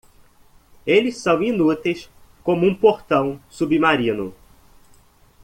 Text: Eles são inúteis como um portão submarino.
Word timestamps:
Eles 0.83 1.19
são 1.19 1.43
inúteis 1.43 2.09
como 2.43 2.65
um 2.65 2.73
portão 2.73 3.39
submarino. 3.51 4.33